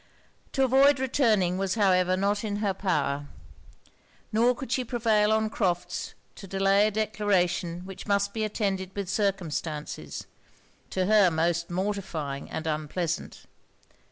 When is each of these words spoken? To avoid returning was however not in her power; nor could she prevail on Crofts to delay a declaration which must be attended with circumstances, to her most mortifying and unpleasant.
To 0.53 0.63
avoid 0.63 0.99
returning 0.99 1.59
was 1.59 1.75
however 1.75 2.17
not 2.17 2.43
in 2.43 2.55
her 2.55 2.73
power; 2.73 3.27
nor 4.31 4.55
could 4.55 4.71
she 4.71 4.83
prevail 4.83 5.31
on 5.31 5.51
Crofts 5.51 6.15
to 6.37 6.47
delay 6.47 6.87
a 6.87 6.89
declaration 6.89 7.81
which 7.81 8.07
must 8.07 8.33
be 8.33 8.43
attended 8.43 8.95
with 8.95 9.07
circumstances, 9.07 10.25
to 10.89 11.05
her 11.05 11.29
most 11.29 11.69
mortifying 11.69 12.49
and 12.49 12.65
unpleasant. 12.65 13.45